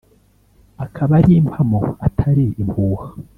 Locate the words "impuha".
2.61-3.07